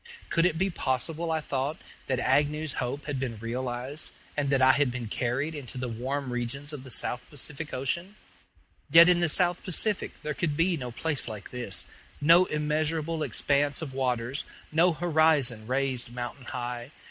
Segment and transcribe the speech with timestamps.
[0.31, 4.71] Could it be possible, I thought, that Agnew's hope had been realized, and that I
[4.71, 8.15] had been carried into the warm regions of the South Pacific Ocean?
[8.89, 11.85] Yet in the South Pacific there could be no place like this
[12.19, 16.89] no immeasurable expanse of waters, no horizon raised mountain high.